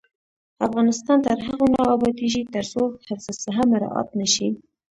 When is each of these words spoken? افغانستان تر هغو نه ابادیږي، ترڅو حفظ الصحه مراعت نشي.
افغانستان 0.67 1.17
تر 1.25 1.37
هغو 1.47 1.65
نه 1.75 1.81
ابادیږي، 1.95 2.41
ترڅو 2.53 2.81
حفظ 3.07 3.25
الصحه 3.33 3.63
مراعت 3.71 4.09
نشي. 4.19 4.49